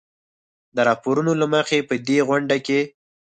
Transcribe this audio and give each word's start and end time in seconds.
د 0.75 0.77
راپورونو 0.89 1.31
له 1.41 1.45
مخې 1.53 1.79
په 1.89 1.95
دې 2.07 2.17
غونډه 2.27 2.57
کې 2.65 2.79